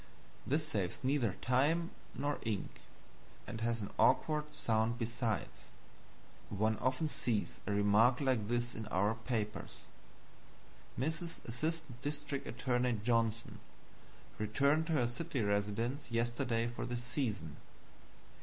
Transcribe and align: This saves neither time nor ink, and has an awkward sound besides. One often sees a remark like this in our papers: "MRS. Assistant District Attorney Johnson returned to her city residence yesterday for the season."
This 0.47 0.67
saves 0.67 0.99
neither 1.03 1.33
time 1.43 1.91
nor 2.15 2.39
ink, 2.41 2.81
and 3.45 3.61
has 3.61 3.81
an 3.81 3.91
awkward 3.99 4.45
sound 4.55 4.97
besides. 4.97 5.65
One 6.49 6.79
often 6.79 7.07
sees 7.07 7.59
a 7.67 7.71
remark 7.71 8.19
like 8.19 8.47
this 8.47 8.73
in 8.73 8.87
our 8.87 9.13
papers: 9.13 9.83
"MRS. 10.97 11.45
Assistant 11.45 12.01
District 12.01 12.47
Attorney 12.47 12.99
Johnson 13.03 13.59
returned 14.39 14.87
to 14.87 14.93
her 14.93 15.07
city 15.07 15.43
residence 15.43 16.09
yesterday 16.09 16.65
for 16.67 16.83
the 16.87 16.97
season." 16.97 17.57